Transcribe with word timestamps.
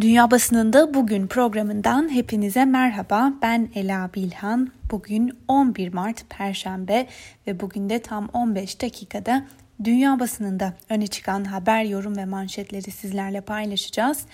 Dünya 0.00 0.30
Basınında 0.30 0.94
Bugün 0.94 1.26
programından 1.26 2.14
hepinize 2.14 2.64
merhaba. 2.64 3.32
Ben 3.42 3.68
Ela 3.74 4.10
Bilhan. 4.14 4.72
Bugün 4.90 5.38
11 5.48 5.94
Mart 5.94 6.30
Perşembe 6.30 7.06
ve 7.46 7.60
bugün 7.60 7.88
de 7.88 7.98
tam 7.98 8.28
15 8.32 8.82
dakikada 8.82 9.46
Dünya 9.84 10.20
Basınında 10.20 10.74
öne 10.88 11.06
çıkan 11.06 11.44
haber, 11.44 11.84
yorum 11.84 12.16
ve 12.16 12.24
manşetleri 12.24 12.90
sizlerle 12.90 13.40
paylaşacağız. 13.40 14.26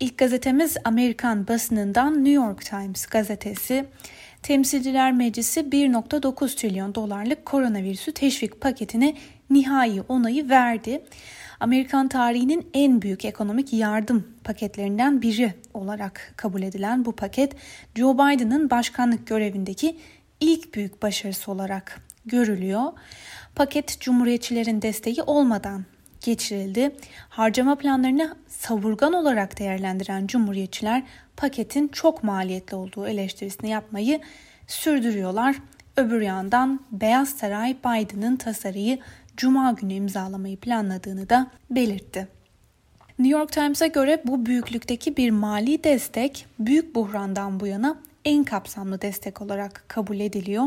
İlk 0.00 0.18
gazetemiz 0.18 0.76
Amerikan 0.84 1.48
basınından 1.48 2.14
New 2.14 2.44
York 2.44 2.64
Times 2.64 3.06
gazetesi. 3.06 3.84
Temsilciler 4.42 5.12
Meclisi 5.12 5.60
1.9 5.60 6.56
trilyon 6.56 6.94
dolarlık 6.94 7.46
koronavirüsü 7.46 8.12
teşvik 8.12 8.60
paketine 8.60 9.14
nihai 9.50 10.00
onayı 10.08 10.48
verdi. 10.48 11.02
Amerikan 11.62 12.08
tarihinin 12.08 12.70
en 12.74 13.02
büyük 13.02 13.24
ekonomik 13.24 13.72
yardım 13.72 14.28
paketlerinden 14.44 15.22
biri 15.22 15.54
olarak 15.74 16.32
kabul 16.36 16.62
edilen 16.62 17.04
bu 17.04 17.12
paket 17.12 17.56
Joe 17.94 18.14
Biden'ın 18.14 18.70
başkanlık 18.70 19.26
görevindeki 19.26 19.96
ilk 20.40 20.74
büyük 20.74 21.02
başarısı 21.02 21.52
olarak 21.52 22.00
görülüyor. 22.26 22.92
Paket 23.54 24.00
Cumhuriyetçilerin 24.00 24.82
desteği 24.82 25.22
olmadan 25.22 25.84
geçirildi. 26.20 26.96
Harcama 27.28 27.74
planlarını 27.76 28.36
savurgan 28.48 29.12
olarak 29.12 29.58
değerlendiren 29.58 30.26
Cumhuriyetçiler 30.26 31.02
paketin 31.36 31.88
çok 31.88 32.24
maliyetli 32.24 32.76
olduğu 32.76 33.06
eleştirisini 33.06 33.70
yapmayı 33.70 34.20
sürdürüyorlar. 34.66 35.56
Öbür 35.96 36.20
yandan 36.20 36.80
Beyaz 36.90 37.28
Saray 37.28 37.76
Biden'ın 37.84 38.36
tasarıyı 38.36 38.98
Cuma 39.36 39.72
günü 39.72 39.92
imzalamayı 39.92 40.56
planladığını 40.56 41.28
da 41.28 41.50
belirtti. 41.70 42.28
New 43.18 43.38
York 43.38 43.52
Times'a 43.52 43.86
göre 43.86 44.22
bu 44.24 44.46
büyüklükteki 44.46 45.16
bir 45.16 45.30
mali 45.30 45.84
destek 45.84 46.46
büyük 46.58 46.94
buhrandan 46.94 47.60
bu 47.60 47.66
yana 47.66 47.96
en 48.24 48.44
kapsamlı 48.44 49.02
destek 49.02 49.42
olarak 49.42 49.84
kabul 49.88 50.20
ediliyor. 50.20 50.64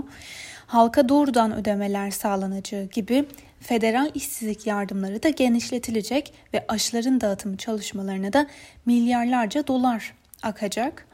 Halka 0.67 1.09
doğrudan 1.09 1.55
ödemeler 1.55 2.11
sağlanacağı 2.11 2.83
gibi 2.83 3.25
federal 3.59 4.11
işsizlik 4.13 4.67
yardımları 4.67 5.23
da 5.23 5.29
genişletilecek 5.29 6.33
ve 6.53 6.65
aşıların 6.67 7.21
dağıtımı 7.21 7.57
çalışmalarına 7.57 8.33
da 8.33 8.47
milyarlarca 8.85 9.67
dolar 9.67 10.13
akacak. 10.43 11.07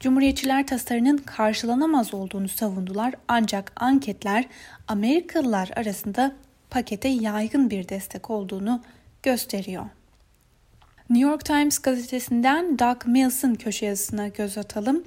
Cumhuriyetçiler 0.00 0.66
tasarının 0.66 1.16
karşılanamaz 1.18 2.14
olduğunu 2.14 2.48
savundular 2.48 3.14
ancak 3.28 3.72
anketler 3.76 4.44
Amerikalılar 4.88 5.70
arasında 5.76 6.32
pakete 6.70 7.08
yaygın 7.08 7.70
bir 7.70 7.88
destek 7.88 8.30
olduğunu 8.30 8.82
gösteriyor. 9.22 9.84
New 11.10 11.30
York 11.30 11.44
Times 11.44 11.78
gazetesinden 11.78 12.78
Doug 12.78 13.06
Mills'ın 13.06 13.54
köşe 13.54 13.86
yazısına 13.86 14.28
göz 14.28 14.58
atalım. 14.58 15.04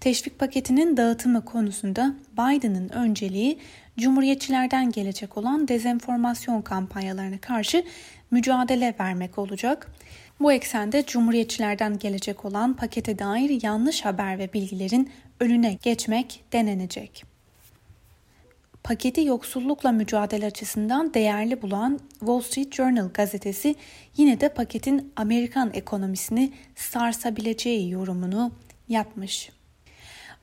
Teşvik 0.00 0.38
paketinin 0.38 0.96
dağıtımı 0.96 1.44
konusunda 1.44 2.14
Biden'ın 2.32 2.88
önceliği 2.88 3.58
Cumhuriyetçilerden 3.98 4.90
gelecek 4.90 5.36
olan 5.36 5.68
dezenformasyon 5.68 6.62
kampanyalarına 6.62 7.38
karşı 7.38 7.84
mücadele 8.30 8.94
vermek 9.00 9.38
olacak. 9.38 9.92
Bu 10.40 10.52
eksende 10.52 11.06
Cumhuriyetçilerden 11.06 11.98
gelecek 11.98 12.44
olan 12.44 12.76
pakete 12.76 13.18
dair 13.18 13.62
yanlış 13.62 14.04
haber 14.04 14.38
ve 14.38 14.52
bilgilerin 14.52 15.10
önüne 15.40 15.78
geçmek 15.82 16.44
denenecek. 16.52 17.29
Paketi 18.82 19.24
yoksullukla 19.24 19.92
mücadele 19.92 20.46
açısından 20.46 21.14
değerli 21.14 21.62
bulan 21.62 21.98
Wall 22.18 22.40
Street 22.40 22.74
Journal 22.74 23.08
gazetesi 23.08 23.74
yine 24.16 24.40
de 24.40 24.48
paketin 24.48 25.12
Amerikan 25.16 25.70
ekonomisini 25.74 26.52
sarsabileceği 26.74 27.90
yorumunu 27.90 28.52
yapmış. 28.88 29.50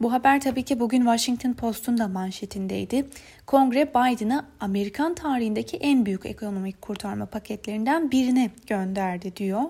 Bu 0.02 0.14
haber 0.14 0.42
tabii 0.42 0.64
ki 0.64 0.80
bugün 0.80 1.02
Washington 1.02 1.54
Post'un 1.54 1.98
da 1.98 2.08
manşetindeydi. 2.08 3.06
Kongre 3.46 3.90
Biden'a 3.90 4.46
Amerikan 4.60 5.16
tarihindeki 5.16 5.78
en 5.78 6.06
büyük 6.06 6.26
ekonomik 6.26 6.82
kurtarma 6.82 7.26
paketlerinden 7.26 8.12
birini 8.12 8.52
gönderdi 8.68 9.36
diyor. 9.36 9.62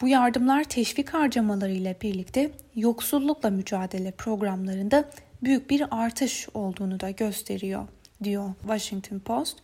Bu 0.00 0.08
yardımlar 0.08 0.64
teşvik 0.64 1.14
harcamaları 1.14 1.72
ile 1.72 1.96
birlikte 2.02 2.50
yoksullukla 2.74 3.50
mücadele 3.50 4.10
programlarında 4.10 5.04
büyük 5.44 5.70
bir 5.70 5.84
artış 5.90 6.48
olduğunu 6.54 7.00
da 7.00 7.10
gösteriyor 7.10 7.88
diyor 8.24 8.54
Washington 8.60 9.18
Post. 9.18 9.58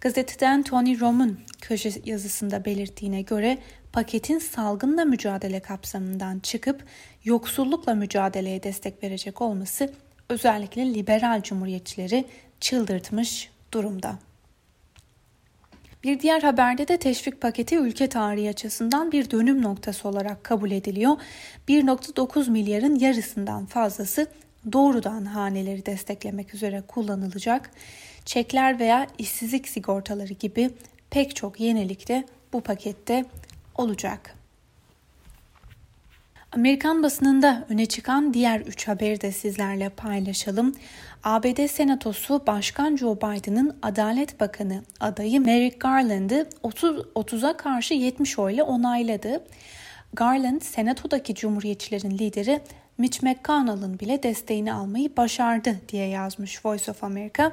Gazeteden 0.00 0.62
Tony 0.62 1.00
Rom'un 1.00 1.40
köşe 1.60 1.90
yazısında 2.04 2.64
belirttiğine 2.64 3.22
göre 3.22 3.58
paketin 3.92 4.38
salgınla 4.38 5.04
mücadele 5.04 5.60
kapsamından 5.60 6.38
çıkıp 6.38 6.84
yoksullukla 7.24 7.94
mücadeleye 7.94 8.62
destek 8.62 9.02
verecek 9.02 9.40
olması 9.40 9.92
özellikle 10.28 10.94
liberal 10.94 11.42
cumhuriyetçileri 11.42 12.24
çıldırtmış 12.60 13.50
durumda. 13.72 14.18
Bir 16.04 16.20
diğer 16.20 16.42
haberde 16.42 16.88
de 16.88 16.96
teşvik 16.96 17.40
paketi 17.40 17.76
ülke 17.76 18.08
tarihi 18.08 18.48
açısından 18.48 19.12
bir 19.12 19.30
dönüm 19.30 19.62
noktası 19.62 20.08
olarak 20.08 20.44
kabul 20.44 20.70
ediliyor. 20.70 21.16
1.9 21.68 22.50
milyarın 22.50 22.94
yarısından 22.94 23.66
fazlası 23.66 24.26
doğrudan 24.72 25.24
haneleri 25.24 25.86
desteklemek 25.86 26.54
üzere 26.54 26.82
kullanılacak. 26.88 27.70
Çekler 28.24 28.78
veya 28.78 29.06
işsizlik 29.18 29.68
sigortaları 29.68 30.32
gibi 30.32 30.70
pek 31.10 31.36
çok 31.36 31.60
yenilik 31.60 32.08
de 32.08 32.24
bu 32.52 32.60
pakette 32.60 33.24
olacak. 33.74 34.34
Amerikan 36.52 37.02
basınında 37.02 37.66
öne 37.68 37.86
çıkan 37.86 38.34
diğer 38.34 38.60
3 38.60 38.88
haberi 38.88 39.20
de 39.20 39.32
sizlerle 39.32 39.88
paylaşalım. 39.88 40.74
ABD 41.24 41.66
Senatosu 41.66 42.46
Başkan 42.46 42.96
Joe 42.96 43.16
Biden'ın 43.16 43.76
Adalet 43.82 44.40
Bakanı 44.40 44.82
adayı 45.00 45.40
Merrick 45.40 45.78
Garland'ı 45.78 46.48
30, 46.62 46.98
30'a 46.98 47.56
karşı 47.56 47.94
70 47.94 48.38
oyla 48.38 48.64
onayladı. 48.64 49.44
Garland, 50.12 50.60
Senato'daki 50.60 51.34
Cumhuriyetçilerin 51.34 52.18
lideri 52.18 52.60
Mitch 52.98 53.22
McConnell'ın 53.22 54.00
bile 54.00 54.22
desteğini 54.22 54.72
almayı 54.72 55.16
başardı 55.16 55.80
diye 55.88 56.06
yazmış 56.06 56.64
Voice 56.64 56.90
of 56.90 57.04
America. 57.04 57.52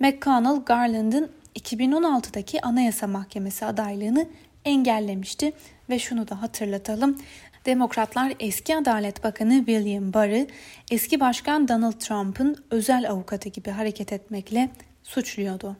McConnell, 0.00 0.64
Garland'ın 0.64 1.30
2016'daki 1.58 2.60
Anayasa 2.62 3.06
Mahkemesi 3.06 3.66
adaylığını 3.66 4.28
engellemişti 4.64 5.52
ve 5.90 5.98
şunu 5.98 6.28
da 6.28 6.42
hatırlatalım. 6.42 7.18
Demokratlar 7.66 8.32
eski 8.40 8.76
Adalet 8.76 9.24
Bakanı 9.24 9.56
William 9.56 10.12
Barr'ı 10.12 10.46
eski 10.90 11.20
başkan 11.20 11.68
Donald 11.68 11.92
Trump'ın 12.00 12.64
özel 12.70 13.10
avukatı 13.10 13.48
gibi 13.48 13.70
hareket 13.70 14.12
etmekle 14.12 14.70
suçluyordu. 15.02 15.76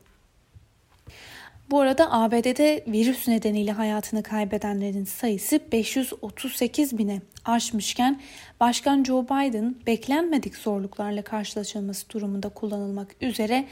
Bu 1.73 1.81
arada 1.81 2.13
ABD'de 2.13 2.85
virüs 2.87 3.29
nedeniyle 3.29 3.73
hayatını 3.73 4.23
kaybedenlerin 4.23 5.05
sayısı 5.05 5.61
538 5.73 6.99
bine 6.99 7.21
aşmışken 7.45 8.21
Başkan 8.61 9.05
Joe 9.05 9.25
Biden 9.25 9.75
beklenmedik 9.87 10.57
zorluklarla 10.57 11.23
karşılaşılması 11.23 12.11
durumunda 12.11 12.49
kullanılmak 12.49 13.17
üzere 13.21 13.65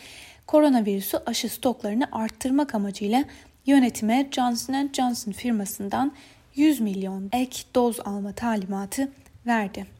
koronavirüsü 0.46 1.18
aşı 1.26 1.48
stoklarını 1.48 2.08
arttırmak 2.12 2.74
amacıyla 2.74 3.24
yönetime 3.66 4.28
Johnson 4.30 4.90
Johnson 4.92 5.32
firmasından 5.32 6.12
100 6.54 6.80
milyon 6.80 7.28
ek 7.32 7.62
doz 7.74 8.00
alma 8.00 8.32
talimatı 8.32 9.12
verdi. 9.46 9.99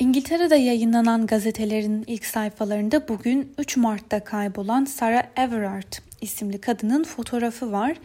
İngiltere'de 0.00 0.56
yayınlanan 0.56 1.26
gazetelerin 1.26 2.04
ilk 2.06 2.24
sayfalarında 2.24 3.08
bugün 3.08 3.52
3 3.58 3.76
Mart'ta 3.76 4.24
kaybolan 4.24 4.84
Sarah 4.84 5.22
Everard 5.36 5.92
isimli 6.20 6.60
kadının 6.60 7.04
fotoğrafı 7.04 7.72
var. 7.72 7.96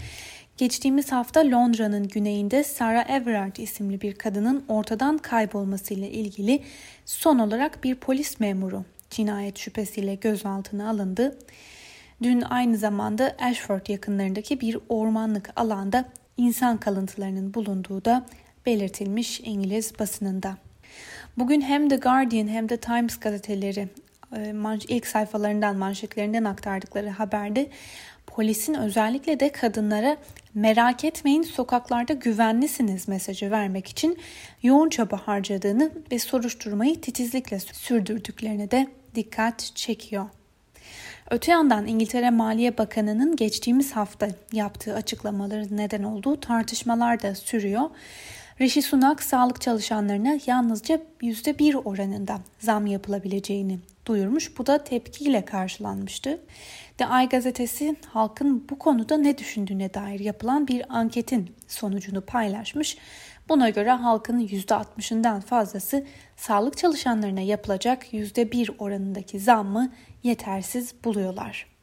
Geçtiğimiz 0.58 1.12
hafta 1.12 1.40
Londra'nın 1.40 2.08
güneyinde 2.08 2.64
Sarah 2.64 3.10
Everard 3.10 3.56
isimli 3.56 4.02
bir 4.02 4.16
kadının 4.16 4.66
ortadan 4.68 5.18
kaybolmasıyla 5.18 6.08
ilgili 6.08 6.64
son 7.06 7.40
olarak 7.40 7.84
bir 7.84 7.96
polis 7.96 8.40
memuru 8.40 8.86
cinayet 9.10 9.58
şüphesiyle 9.58 10.16
gözaltına 10.16 10.90
alındı. 10.90 11.38
Dün 12.24 12.42
aynı 12.42 12.78
zamanda 12.78 13.36
Ashford 13.40 13.88
yakınlarındaki 13.88 14.62
bir 14.62 14.78
ormanlık 14.90 15.50
alanda 15.56 16.06
insan 16.38 16.78
kalıntılarının 16.78 17.54
bulunduğu 17.54 18.06
da 18.06 18.26
belirtilmiş 18.66 19.40
İngiliz 19.40 20.00
basınında. 20.00 20.58
Bugün 21.38 21.62
hem 21.62 21.90
The 21.90 21.96
Guardian 21.96 22.48
hem 22.48 22.70
de 22.70 22.78
Times 22.78 23.20
gazeteleri 23.20 23.90
e, 24.36 24.54
ilk 24.88 25.08
sayfalarından 25.08 25.78
manşetlerinden 25.78 26.44
aktardıkları 26.44 27.10
haberde 27.10 27.70
polisin 28.28 28.74
özellikle 28.74 29.40
de 29.40 29.52
kadınlara 29.52 30.18
merak 30.54 31.04
etmeyin 31.04 31.44
sokaklarda 31.44 32.14
güvenlisiniz 32.14 33.08
mesajı 33.08 33.52
vermek 33.52 33.88
için 33.88 34.18
yoğun 34.64 34.90
çaba 34.90 35.18
harcadığını 35.18 35.92
ve 36.12 36.20
soruşturmayı 36.20 37.02
titizlikle 37.02 37.60
sürdürdüklerine 37.60 38.72
de 38.72 38.88
dikkat 39.16 39.72
çekiyor. 39.76 40.26
Öte 41.32 41.52
yandan 41.52 41.88
İngiltere 41.88 42.30
Maliye 42.30 42.78
Bakanı'nın 42.78 43.36
geçtiğimiz 43.36 43.92
hafta 43.92 44.28
yaptığı 44.52 44.94
açıklamaların 44.94 45.78
neden 45.78 46.04
olduğu 46.04 46.40
tartışmalar 46.40 47.22
da 47.22 47.36
sürüyor. 47.36 47.90
Rishi 48.62 48.82
Sunak 48.82 49.24
sağlık 49.24 49.62
çalışanlarına 49.62 50.40
yalnızca 50.46 51.02
%1 51.22 51.76
oranında 51.76 52.40
zam 52.60 52.86
yapılabileceğini 52.88 53.80
duyurmuş. 54.06 54.58
Bu 54.58 54.66
da 54.66 54.84
tepkiyle 54.84 55.46
karşılanmıştı. 55.46 56.40
The 56.98 57.06
Ay 57.06 57.30
gazetesi 57.30 57.96
halkın 58.06 58.70
bu 58.70 58.80
konuda 58.80 59.18
ne 59.18 59.38
düşündüğüne 59.38 59.94
dair 59.94 60.20
yapılan 60.20 60.68
bir 60.68 60.98
anketin 60.98 61.56
sonucunu 61.68 62.22
paylaşmış. 62.22 62.98
Buna 63.50 63.70
göre 63.70 63.92
halkın 63.92 64.40
%60'ından 64.40 65.42
fazlası 65.42 66.06
sağlık 66.36 66.78
çalışanlarına 66.78 67.42
yapılacak 67.42 68.14
%1 68.14 68.78
oranındaki 68.78 69.40
zammı 69.40 69.92
yetersiz 70.24 70.94
buluyorlar. 71.04 71.75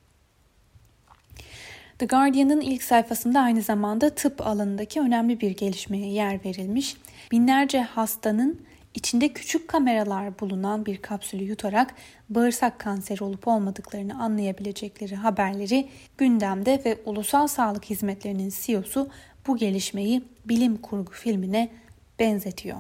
The 2.02 2.06
Guardian'ın 2.06 2.60
ilk 2.60 2.82
sayfasında 2.82 3.40
aynı 3.40 3.62
zamanda 3.62 4.10
tıp 4.10 4.46
alanındaki 4.46 5.00
önemli 5.00 5.40
bir 5.40 5.50
gelişmeye 5.50 6.12
yer 6.12 6.44
verilmiş. 6.44 6.96
Binlerce 7.32 7.80
hastanın 7.80 8.60
içinde 8.94 9.28
küçük 9.28 9.68
kameralar 9.68 10.40
bulunan 10.40 10.86
bir 10.86 10.96
kapsülü 10.96 11.44
yutarak 11.44 11.94
bağırsak 12.30 12.78
kanseri 12.78 13.24
olup 13.24 13.48
olmadıklarını 13.48 14.22
anlayabilecekleri 14.22 15.16
haberleri 15.16 15.88
gündemde 16.18 16.82
ve 16.84 16.98
Ulusal 17.04 17.46
Sağlık 17.46 17.84
Hizmetlerinin 17.84 18.52
CEO'su 18.60 19.08
bu 19.46 19.56
gelişmeyi 19.56 20.24
bilim 20.44 20.76
kurgu 20.76 21.12
filmine 21.12 21.68
benzetiyor. 22.18 22.78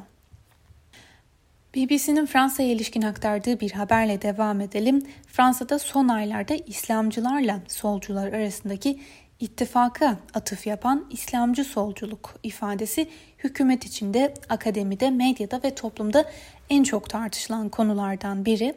BBC'nin 1.74 2.26
Fransa'ya 2.26 2.68
ilişkin 2.68 3.02
aktardığı 3.02 3.60
bir 3.60 3.70
haberle 3.70 4.22
devam 4.22 4.60
edelim. 4.60 5.02
Fransa'da 5.26 5.78
son 5.78 6.08
aylarda 6.08 6.54
İslamcılarla 6.54 7.60
solcular 7.68 8.32
arasındaki 8.32 9.00
ittifaka 9.40 10.16
atıf 10.34 10.66
yapan 10.66 11.06
İslamcı 11.10 11.64
solculuk 11.64 12.34
ifadesi 12.42 13.08
hükümet 13.38 13.86
içinde, 13.86 14.34
akademide, 14.48 15.10
medyada 15.10 15.60
ve 15.64 15.74
toplumda 15.74 16.24
en 16.70 16.82
çok 16.82 17.10
tartışılan 17.10 17.68
konulardan 17.68 18.44
biri. 18.44 18.74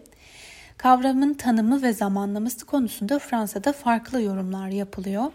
Kavramın 0.77 1.33
tanımı 1.33 1.81
ve 1.81 1.93
zamanlaması 1.93 2.65
konusunda 2.65 3.19
Fransa'da 3.19 3.73
farklı 3.73 4.21
yorumlar 4.21 4.67
yapılıyor. 4.67 5.31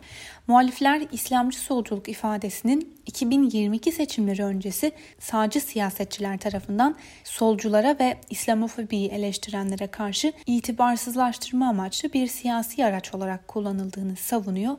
Muhalifler 0.46 1.02
İslamcı 1.12 1.58
solculuk 1.58 2.08
ifadesinin 2.08 2.94
2022 3.06 3.92
seçimleri 3.92 4.44
öncesi 4.44 4.92
sağcı 5.18 5.60
siyasetçiler 5.60 6.38
tarafından 6.38 6.96
solculara 7.24 7.96
ve 8.00 8.18
İslamofobiyi 8.30 9.08
eleştirenlere 9.08 9.86
karşı 9.86 10.32
itibarsızlaştırma 10.46 11.68
amaçlı 11.68 12.12
bir 12.12 12.26
siyasi 12.26 12.84
araç 12.84 13.14
olarak 13.14 13.48
kullanıldığını 13.48 14.16
savunuyor. 14.16 14.76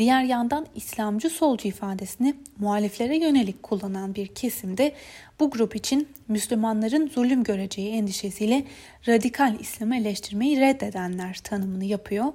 Diğer 0.00 0.22
yandan 0.22 0.66
İslamcı 0.74 1.30
solcu 1.30 1.68
ifadesini 1.68 2.34
muhaliflere 2.58 3.16
yönelik 3.16 3.62
kullanan 3.62 4.14
bir 4.14 4.26
kesimde 4.26 4.92
bu 5.40 5.50
grup 5.50 5.76
için 5.76 6.08
Müslümanların 6.28 7.08
zulüm 7.08 7.44
göreceği 7.44 7.90
endişesiyle 7.92 8.64
radikal 9.08 9.60
İslam'ı 9.60 9.96
eleştirmeyi 9.96 10.60
reddedenler 10.60 11.40
tanımını 11.44 11.84
yapıyor 11.84 12.32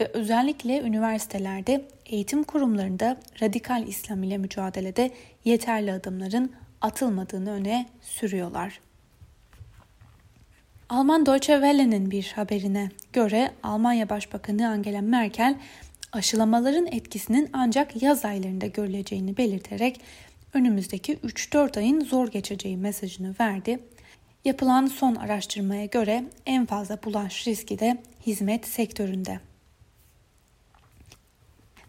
ve 0.00 0.10
özellikle 0.12 0.80
üniversitelerde 0.80 1.84
eğitim 2.06 2.44
kurumlarında 2.44 3.16
radikal 3.42 3.86
İslam 3.86 4.22
ile 4.22 4.38
mücadelede 4.38 5.10
yeterli 5.44 5.92
adımların 5.92 6.52
atılmadığını 6.80 7.50
öne 7.50 7.86
sürüyorlar. 8.02 8.80
Alman 10.88 11.26
Deutsche 11.26 11.54
Welle'nin 11.54 12.10
bir 12.10 12.32
haberine 12.36 12.88
göre 13.12 13.50
Almanya 13.62 14.08
Başbakanı 14.08 14.68
Angela 14.68 15.00
Merkel 15.00 15.56
aşılamaların 16.16 16.86
etkisinin 16.86 17.50
ancak 17.52 18.02
yaz 18.02 18.24
aylarında 18.24 18.66
görüleceğini 18.66 19.36
belirterek 19.36 20.00
önümüzdeki 20.54 21.16
3-4 21.16 21.78
ayın 21.78 22.00
zor 22.00 22.28
geçeceği 22.28 22.76
mesajını 22.76 23.34
verdi. 23.40 23.78
Yapılan 24.44 24.86
son 24.86 25.14
araştırmaya 25.14 25.86
göre 25.86 26.24
en 26.46 26.66
fazla 26.66 26.98
bulaş 27.04 27.46
riski 27.46 27.78
de 27.78 28.02
hizmet 28.26 28.66
sektöründe. 28.66 29.40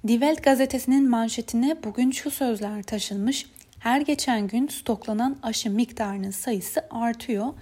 Die 0.08 0.20
Welt 0.20 0.44
gazetesinin 0.44 1.10
manşetine 1.10 1.78
bugün 1.84 2.12
şu 2.12 2.32
sözler 2.32 2.84
taşınmış. 2.84 3.46
Her 3.80 4.02
geçen 4.02 4.48
gün 4.48 4.68
stoklanan 4.68 5.38
aşı 5.44 5.70
miktarının 5.70 6.32
sayısı 6.32 6.86
artıyor. 6.92 7.54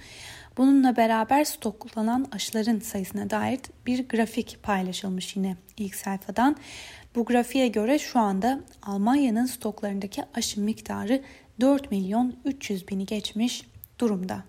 Bununla 0.57 0.98
beraber 0.98 1.44
stoklanan 1.44 2.28
aşıların 2.31 2.80
sayısına 2.80 3.30
dair 3.30 3.60
bir 3.86 4.07
grafik 4.07 4.63
paylaşılmış 4.63 5.36
yine 5.36 5.56
ilk 5.78 5.96
sayfadan. 5.96 6.56
Bu 7.16 7.25
grafiğe 7.25 7.68
göre 7.68 8.00
şu 8.00 8.19
anda 8.19 8.60
Almanya'nın 8.81 9.46
stoklarındaki 9.46 10.24
aşı 10.34 10.62
miktarı 10.62 11.22
4 11.62 11.92
milyon 11.92 12.36
300 12.46 12.88
bini 12.88 13.06
geçmiş 13.06 13.66
durumda. 14.00 14.44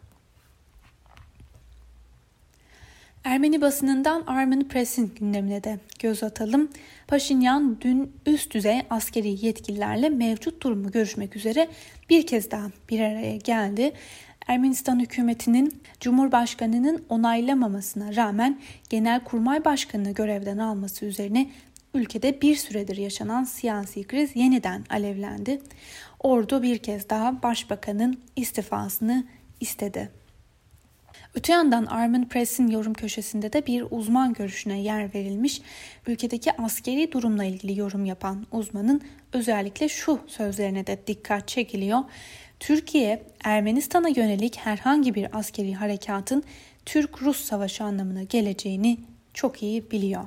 Ermeni 3.26 3.60
basınından 3.60 4.24
Armen 4.26 4.68
Press'in 4.68 5.14
gündemine 5.20 5.64
de 5.64 5.78
göz 5.98 6.22
atalım. 6.22 6.68
Paşinyan 7.08 7.80
dün 7.80 8.12
üst 8.26 8.54
düzey 8.54 8.82
askeri 8.90 9.46
yetkililerle 9.46 10.08
mevcut 10.08 10.62
durumu 10.62 10.90
görüşmek 10.90 11.36
üzere 11.36 11.68
bir 12.10 12.26
kez 12.26 12.50
daha 12.50 12.70
bir 12.90 13.00
araya 13.00 13.36
geldi. 13.36 13.92
Ermenistan 14.46 15.00
hükümetinin 15.00 15.82
Cumhurbaşkanı'nın 16.00 17.04
onaylamamasına 17.08 18.16
rağmen 18.16 18.60
Genelkurmay 18.90 19.64
Başkanı'nı 19.64 20.10
görevden 20.10 20.58
alması 20.58 21.04
üzerine 21.04 21.50
ülkede 21.94 22.40
bir 22.42 22.56
süredir 22.56 22.96
yaşanan 22.96 23.44
siyasi 23.44 24.06
kriz 24.06 24.36
yeniden 24.36 24.84
alevlendi. 24.90 25.62
Ordu 26.20 26.62
bir 26.62 26.78
kez 26.78 27.10
daha 27.10 27.42
başbakanın 27.42 28.20
istifasını 28.36 29.24
istedi. 29.60 30.10
Öte 31.34 31.52
yandan 31.52 31.86
Armin 31.86 32.24
Press'in 32.24 32.68
yorum 32.68 32.94
köşesinde 32.94 33.52
de 33.52 33.66
bir 33.66 33.84
uzman 33.90 34.32
görüşüne 34.32 34.80
yer 34.80 35.14
verilmiş. 35.14 35.62
Ülkedeki 36.06 36.52
askeri 36.62 37.12
durumla 37.12 37.44
ilgili 37.44 37.78
yorum 37.78 38.04
yapan 38.04 38.46
uzmanın 38.52 39.00
özellikle 39.32 39.88
şu 39.88 40.20
sözlerine 40.26 40.86
de 40.86 40.98
dikkat 41.06 41.48
çekiliyor. 41.48 42.00
Türkiye, 42.60 43.22
Ermenistan'a 43.44 44.08
yönelik 44.08 44.56
herhangi 44.56 45.14
bir 45.14 45.38
askeri 45.38 45.74
harekatın 45.74 46.42
Türk-Rus 46.86 47.44
savaşı 47.44 47.84
anlamına 47.84 48.22
geleceğini 48.22 48.98
çok 49.34 49.62
iyi 49.62 49.90
biliyor. 49.90 50.24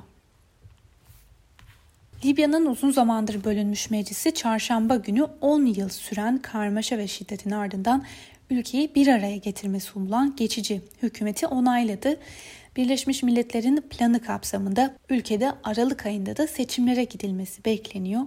Libya'nın 2.24 2.66
uzun 2.66 2.90
zamandır 2.90 3.44
bölünmüş 3.44 3.90
meclisi 3.90 4.34
çarşamba 4.34 4.96
günü 4.96 5.26
10 5.40 5.66
yıl 5.66 5.88
süren 5.88 6.38
karmaşa 6.38 6.98
ve 6.98 7.08
şiddetin 7.08 7.50
ardından 7.50 8.04
ülkeyi 8.50 8.94
bir 8.94 9.08
araya 9.08 9.36
getirmesi 9.36 9.90
umulan 9.94 10.36
geçici 10.36 10.80
hükümeti 11.02 11.46
onayladı. 11.46 12.16
Birleşmiş 12.76 13.22
Milletler'in 13.22 13.80
planı 13.90 14.20
kapsamında 14.22 14.94
ülkede 15.08 15.52
Aralık 15.64 16.06
ayında 16.06 16.36
da 16.36 16.46
seçimlere 16.46 17.04
gidilmesi 17.04 17.64
bekleniyor. 17.64 18.22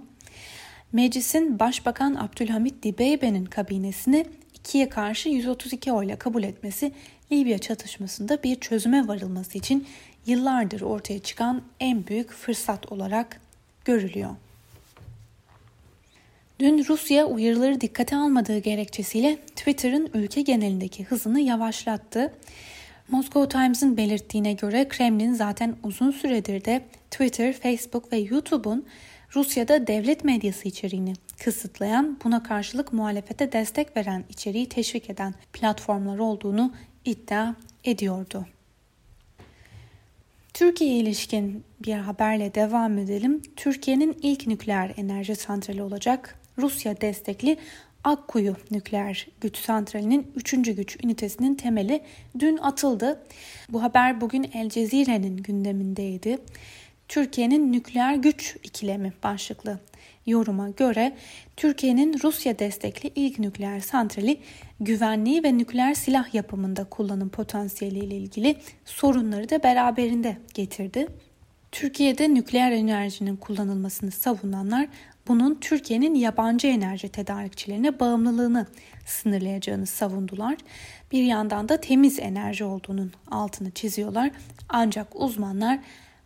Meclisin 0.94 1.58
Başbakan 1.58 2.14
Abdülhamit 2.14 2.82
Dibeybe'nin 2.82 3.44
kabinesini 3.44 4.26
ikiye 4.54 4.88
karşı 4.88 5.28
132 5.28 5.92
oyla 5.92 6.16
kabul 6.16 6.42
etmesi 6.42 6.92
Libya 7.32 7.58
çatışmasında 7.58 8.42
bir 8.42 8.60
çözüme 8.60 9.08
varılması 9.08 9.58
için 9.58 9.86
yıllardır 10.26 10.80
ortaya 10.80 11.18
çıkan 11.18 11.62
en 11.80 12.06
büyük 12.06 12.30
fırsat 12.30 12.92
olarak 12.92 13.40
görülüyor. 13.84 14.30
Dün 16.60 16.84
Rusya 16.88 17.26
uyarıları 17.26 17.80
dikkate 17.80 18.16
almadığı 18.16 18.58
gerekçesiyle 18.58 19.36
Twitter'ın 19.36 20.10
ülke 20.14 20.42
genelindeki 20.42 21.04
hızını 21.04 21.40
yavaşlattı. 21.40 22.34
Moscow 23.08 23.48
Times'ın 23.48 23.96
belirttiğine 23.96 24.52
göre 24.52 24.88
Kremlin 24.88 25.32
zaten 25.32 25.76
uzun 25.82 26.10
süredir 26.10 26.64
de 26.64 26.82
Twitter, 27.10 27.52
Facebook 27.52 28.12
ve 28.12 28.16
YouTube'un 28.16 28.86
Rusya'da 29.34 29.86
devlet 29.86 30.24
medyası 30.24 30.68
içeriğini 30.68 31.12
kısıtlayan, 31.44 32.18
buna 32.24 32.42
karşılık 32.42 32.92
muhalefete 32.92 33.52
destek 33.52 33.96
veren 33.96 34.24
içeriği 34.28 34.68
teşvik 34.68 35.10
eden 35.10 35.34
platformlar 35.52 36.18
olduğunu 36.18 36.72
iddia 37.04 37.54
ediyordu. 37.84 38.46
Türkiye'ye 40.54 40.96
ilişkin 40.96 41.64
bir 41.86 41.94
haberle 41.94 42.54
devam 42.54 42.98
edelim. 42.98 43.42
Türkiye'nin 43.56 44.18
ilk 44.22 44.46
nükleer 44.46 44.92
enerji 44.96 45.36
santrali 45.36 45.82
olacak 45.82 46.38
Rusya 46.58 47.00
destekli 47.00 47.58
Akkuyu 48.04 48.56
nükleer 48.70 49.26
güç 49.40 49.56
santralinin 49.56 50.32
3. 50.36 50.52
güç 50.52 51.04
ünitesinin 51.04 51.54
temeli 51.54 52.02
dün 52.38 52.56
atıldı. 52.56 53.22
Bu 53.68 53.82
haber 53.82 54.20
bugün 54.20 54.50
El 54.54 54.68
Cezire'nin 54.68 55.36
gündemindeydi. 55.36 56.38
Türkiye'nin 57.08 57.72
nükleer 57.72 58.14
güç 58.14 58.56
ikilemi 58.62 59.12
başlıklı 59.22 59.80
yoruma 60.26 60.68
göre 60.68 61.16
Türkiye'nin 61.56 62.20
Rusya 62.22 62.58
destekli 62.58 63.10
ilk 63.14 63.38
nükleer 63.38 63.80
santrali 63.80 64.40
güvenliği 64.80 65.44
ve 65.44 65.58
nükleer 65.58 65.94
silah 65.94 66.34
yapımında 66.34 66.84
kullanım 66.84 67.28
potansiyeli 67.28 67.98
ile 67.98 68.16
ilgili 68.16 68.56
sorunları 68.84 69.50
da 69.50 69.62
beraberinde 69.62 70.36
getirdi. 70.54 71.08
Türkiye'de 71.72 72.34
nükleer 72.34 72.72
enerjinin 72.72 73.36
kullanılmasını 73.36 74.10
savunanlar 74.10 74.88
bunun 75.28 75.54
Türkiye'nin 75.54 76.14
yabancı 76.14 76.66
enerji 76.66 77.08
tedarikçilerine 77.08 78.00
bağımlılığını 78.00 78.66
sınırlayacağını 79.06 79.86
savundular. 79.86 80.56
Bir 81.12 81.22
yandan 81.22 81.68
da 81.68 81.80
temiz 81.80 82.18
enerji 82.18 82.64
olduğunun 82.64 83.12
altını 83.30 83.70
çiziyorlar. 83.70 84.30
Ancak 84.68 85.20
uzmanlar 85.20 85.78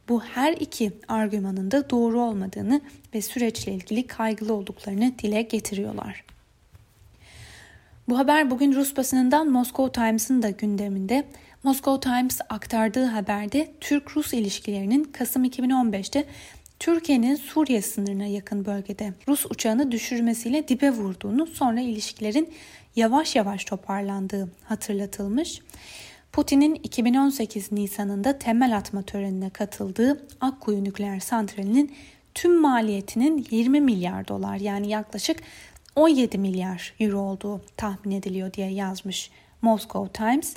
bu 0.08 0.22
her 0.22 0.52
iki 0.52 0.92
argümanın 1.08 1.70
da 1.70 1.90
doğru 1.90 2.20
olmadığını 2.20 2.80
ve 3.14 3.22
süreçle 3.22 3.72
ilgili 3.72 4.06
kaygılı 4.06 4.52
olduklarını 4.52 5.12
dile 5.18 5.42
getiriyorlar. 5.42 6.24
Bu 8.08 8.18
haber 8.18 8.50
bugün 8.50 8.72
Rus 8.72 8.96
basınından 8.96 9.50
Moscow 9.50 9.92
Times'ın 9.92 10.42
da 10.42 10.50
gündeminde. 10.50 11.24
Moscow 11.62 12.10
Times 12.10 12.40
aktardığı 12.48 13.04
haberde 13.04 13.72
Türk-Rus 13.80 14.32
ilişkilerinin 14.32 15.04
Kasım 15.04 15.44
2015'te 15.44 16.24
Türkiye'nin 16.78 17.36
Suriye 17.36 17.82
sınırına 17.82 18.26
yakın 18.26 18.64
bölgede 18.64 19.12
Rus 19.28 19.46
uçağını 19.46 19.92
düşürmesiyle 19.92 20.68
dibe 20.68 20.90
vurduğunu 20.90 21.46
sonra 21.46 21.80
ilişkilerin 21.80 22.52
yavaş 22.96 23.36
yavaş 23.36 23.64
toparlandığı 23.64 24.48
hatırlatılmış. 24.64 25.60
Putin'in 26.32 26.74
2018 26.74 27.72
Nisan'ında 27.72 28.38
temel 28.38 28.76
atma 28.76 29.02
törenine 29.02 29.50
katıldığı 29.50 30.26
Akkuyu 30.40 30.84
nükleer 30.84 31.20
santralinin 31.20 31.94
tüm 32.34 32.60
maliyetinin 32.60 33.46
20 33.50 33.80
milyar 33.80 34.28
dolar 34.28 34.56
yani 34.56 34.88
yaklaşık 34.88 35.40
17 35.96 36.38
milyar 36.38 36.94
euro 37.00 37.18
olduğu 37.18 37.60
tahmin 37.76 38.10
ediliyor 38.10 38.52
diye 38.52 38.70
yazmış 38.70 39.30
Moscow 39.62 40.12
Times. 40.12 40.54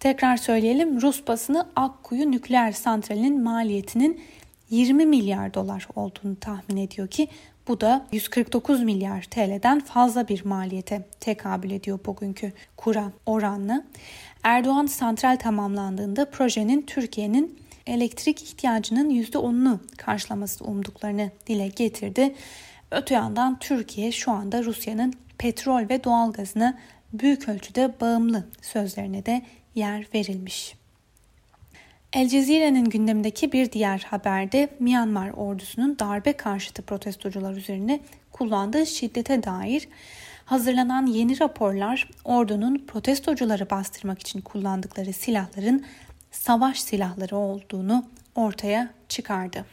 Tekrar 0.00 0.36
söyleyelim 0.36 1.02
Rus 1.02 1.26
basını 1.26 1.68
Akkuyu 1.76 2.30
nükleer 2.30 2.72
santralinin 2.72 3.42
maliyetinin 3.42 4.20
20 4.70 5.06
milyar 5.06 5.54
dolar 5.54 5.88
olduğunu 5.96 6.36
tahmin 6.40 6.76
ediyor 6.76 7.08
ki 7.08 7.28
bu 7.68 7.80
da 7.80 8.06
149 8.12 8.82
milyar 8.82 9.22
TL'den 9.22 9.80
fazla 9.80 10.28
bir 10.28 10.44
maliyete 10.44 11.02
tekabül 11.20 11.70
ediyor 11.70 11.98
bugünkü 12.06 12.52
kura 12.76 13.12
oranlı. 13.26 13.84
Erdoğan 14.42 14.86
santral 14.86 15.36
tamamlandığında 15.36 16.30
projenin 16.30 16.82
Türkiye'nin 16.82 17.58
elektrik 17.86 18.42
ihtiyacının 18.42 19.10
%10'unu 19.10 19.78
karşılamasını 19.96 20.68
umduklarını 20.68 21.30
dile 21.46 21.68
getirdi. 21.68 22.34
Öte 22.90 23.14
yandan 23.14 23.58
Türkiye 23.58 24.12
şu 24.12 24.30
anda 24.30 24.64
Rusya'nın 24.64 25.14
petrol 25.38 25.88
ve 25.88 26.04
doğalgazına 26.04 26.78
büyük 27.12 27.48
ölçüde 27.48 28.00
bağımlı 28.00 28.46
sözlerine 28.62 29.26
de 29.26 29.42
yer 29.74 30.06
verilmiş. 30.14 30.74
El 32.12 32.28
Cezire'nin 32.28 32.84
gündemindeki 32.84 33.52
bir 33.52 33.72
diğer 33.72 33.98
haberde 33.98 34.68
Myanmar 34.78 35.30
ordusunun 35.30 35.98
darbe 35.98 36.32
karşıtı 36.32 36.82
protestocular 36.82 37.54
üzerine 37.54 38.00
kullandığı 38.32 38.86
şiddete 38.86 39.42
dair 39.42 39.88
hazırlanan 40.50 41.06
yeni 41.06 41.40
raporlar 41.40 42.08
ordunun 42.24 42.78
protestocuları 42.86 43.70
bastırmak 43.70 44.20
için 44.20 44.40
kullandıkları 44.40 45.12
silahların 45.12 45.84
savaş 46.30 46.80
silahları 46.80 47.36
olduğunu 47.36 48.04
ortaya 48.34 48.90
çıkardı. 49.08 49.64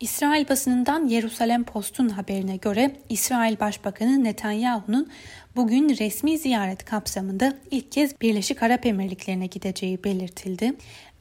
İsrail 0.00 0.48
basınından 0.48 1.06
Yerusalem 1.06 1.64
Post'un 1.64 2.08
haberine 2.08 2.56
göre 2.56 2.96
İsrail 3.08 3.60
Başbakanı 3.60 4.24
Netanyahu'nun 4.24 5.10
bugün 5.56 5.88
resmi 5.88 6.38
ziyaret 6.38 6.84
kapsamında 6.84 7.54
ilk 7.70 7.92
kez 7.92 8.20
Birleşik 8.20 8.62
Arap 8.62 8.86
Emirlikleri'ne 8.86 9.46
gideceği 9.46 10.04
belirtildi. 10.04 10.72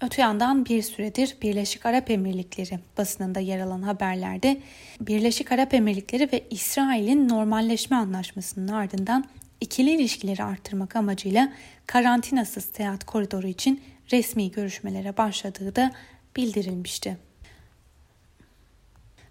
Öte 0.01 0.21
yandan 0.21 0.65
bir 0.65 0.81
süredir 0.81 1.38
Birleşik 1.41 1.86
Arap 1.86 2.09
Emirlikleri 2.09 2.79
basınında 2.98 3.39
yer 3.39 3.59
alan 3.59 3.81
haberlerde 3.81 4.57
Birleşik 5.01 5.51
Arap 5.51 5.74
Emirlikleri 5.74 6.29
ve 6.33 6.43
İsrail'in 6.50 7.29
normalleşme 7.29 7.98
anlaşmasının 7.98 8.67
ardından 8.67 9.25
ikili 9.62 9.91
ilişkileri 9.91 10.43
arttırmak 10.43 10.95
amacıyla 10.95 11.53
karantinasız 11.86 12.65
seyahat 12.75 13.03
koridoru 13.03 13.48
için 13.48 13.81
resmi 14.12 14.51
görüşmelere 14.51 15.17
başladığı 15.17 15.75
da 15.75 15.91
bildirilmişti. 16.36 17.28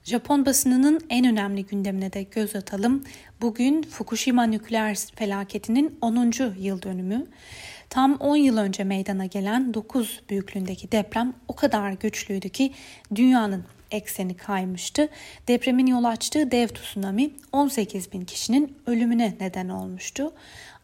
Japon 0.08 0.46
basınının 0.46 1.00
en 1.10 1.26
önemli 1.26 1.66
gündemine 1.66 2.12
de 2.12 2.22
göz 2.22 2.56
atalım. 2.56 3.04
Bugün 3.40 3.82
Fukushima 3.82 4.44
nükleer 4.44 4.98
felaketinin 5.14 5.98
10. 6.00 6.32
yıl 6.58 6.82
dönümü. 6.82 7.26
Tam 7.90 8.14
10 8.14 8.36
yıl 8.36 8.56
önce 8.56 8.84
meydana 8.84 9.26
gelen 9.26 9.74
9 9.74 10.20
büyüklüğündeki 10.30 10.92
deprem 10.92 11.34
o 11.48 11.54
kadar 11.54 11.92
güçlüydü 11.92 12.48
ki 12.48 12.72
dünyanın 13.14 13.64
ekseni 13.90 14.36
kaymıştı. 14.36 15.08
Depremin 15.48 15.86
yol 15.86 16.04
açtığı 16.04 16.50
dev 16.50 16.68
tsunami 16.68 17.30
18 17.52 18.12
bin 18.12 18.24
kişinin 18.24 18.76
ölümüne 18.86 19.36
neden 19.40 19.68
olmuştu. 19.68 20.32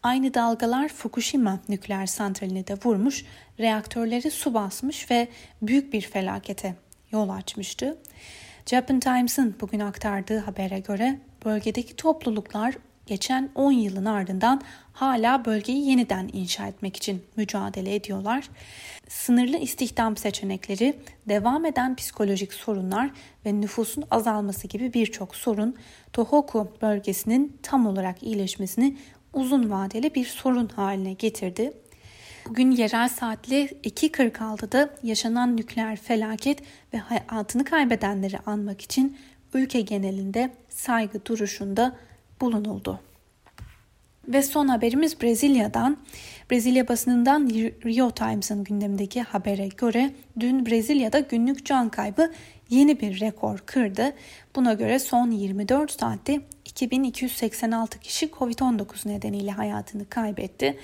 Aynı 0.03 0.35
dalgalar 0.35 0.89
Fukushima 0.89 1.61
nükleer 1.69 2.07
santralini 2.07 2.67
de 2.67 2.75
vurmuş, 2.85 3.25
reaktörleri 3.61 4.31
su 4.31 4.55
basmış 4.55 5.11
ve 5.11 5.29
büyük 5.63 5.93
bir 5.93 6.01
felakete 6.01 6.75
yol 7.13 7.29
açmıştı. 7.29 7.99
Japan 8.67 9.01
Times'ın 9.01 9.55
bugün 9.61 9.81
aktardığı 9.81 10.39
habere 10.39 10.79
göre 10.79 11.19
bölgedeki 11.45 11.97
topluluklar 11.97 12.75
geçen 13.07 13.51
10 13.55 13.73
yılın 13.73 14.05
ardından 14.05 14.63
hala 14.93 15.45
bölgeyi 15.45 15.89
yeniden 15.89 16.31
inşa 16.33 16.67
etmek 16.67 16.97
için 16.97 17.23
mücadele 17.37 17.95
ediyorlar. 17.95 18.49
Sınırlı 19.09 19.57
istihdam 19.57 20.17
seçenekleri, 20.17 20.97
devam 21.29 21.65
eden 21.65 21.97
psikolojik 21.97 22.53
sorunlar 22.55 23.11
ve 23.47 23.61
nüfusun 23.61 24.05
azalması 24.11 24.69
gibi 24.69 24.93
birçok 24.93 25.37
sorun 25.37 25.77
Tohoku 26.13 26.73
bölgesinin 26.83 27.57
tam 27.63 27.87
olarak 27.87 28.23
iyileşmesini 28.23 28.97
uzun 29.33 29.71
vadeli 29.71 30.15
bir 30.15 30.25
sorun 30.25 30.69
haline 30.69 31.13
getirdi. 31.13 31.73
Bugün 32.49 32.71
yerel 32.71 33.09
saatle 33.09 33.67
2.46'da 33.67 34.91
yaşanan 35.03 35.57
nükleer 35.57 35.97
felaket 35.97 36.63
ve 36.95 36.99
hayatını 36.99 37.65
kaybedenleri 37.65 38.39
anmak 38.47 38.81
için 38.81 39.17
ülke 39.55 39.81
genelinde 39.81 40.51
saygı 40.69 41.27
duruşunda 41.27 41.97
bulunuldu. 42.41 43.01
Ve 44.29 44.43
son 44.43 44.69
haberimiz 44.69 45.23
Brezilya'dan. 45.23 45.97
Brezilya 46.51 46.89
basınından 46.89 47.49
Rio 47.85 48.11
Times'ın 48.11 48.65
gündemindeki 48.65 49.23
habere 49.23 49.69
göre 49.69 50.11
dün 50.41 50.67
Brezilya'da 50.67 51.21
günlük 51.21 51.67
can 51.67 51.89
kaybı 51.89 52.33
yeni 52.71 53.01
bir 53.01 53.21
rekor 53.21 53.59
kırdı. 53.59 54.13
Buna 54.57 54.73
göre 54.73 54.99
son 54.99 55.31
24 55.31 55.93
saatte 55.93 56.41
2286 56.81 58.01
kişi 58.01 58.27
Covid-19 58.27 59.09
nedeniyle 59.09 59.51
hayatını 59.51 60.09
kaybetti. 60.09 60.79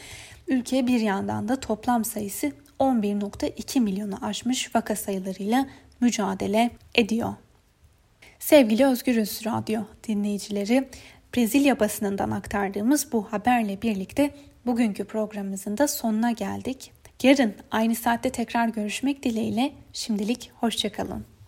Ülke 0.49 0.87
bir 0.87 1.01
yandan 1.01 1.49
da 1.49 1.61
toplam 1.61 2.05
sayısı 2.05 2.53
11.2 2.81 3.81
milyonu 3.81 4.25
aşmış 4.25 4.75
vaka 4.75 4.97
sayılarıyla 4.97 5.67
mücadele 6.01 6.71
ediyor. 6.95 7.35
Sevgili 8.39 8.87
Özgürüz 8.87 9.47
Radyo 9.47 9.83
dinleyicileri, 10.09 10.89
Brezilya 11.37 11.81
basınından 11.81 12.31
aktardığımız 12.31 13.13
bu 13.13 13.33
haberle 13.33 13.83
birlikte 13.83 14.35
bugünkü 14.67 15.05
programımızın 15.05 15.79
da 15.79 15.89
sonuna 15.89 16.31
geldik. 16.31 16.93
Yarın 17.23 17.55
aynı 17.71 17.95
saatte 17.95 18.31
tekrar 18.31 18.69
görüşmek 18.69 19.23
dileğiyle 19.23 19.73
şimdilik 19.93 20.51
hoşçakalın. 20.61 21.31